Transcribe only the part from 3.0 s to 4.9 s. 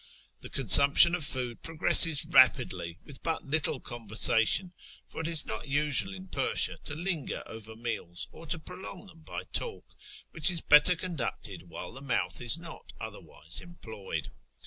with but little conversation,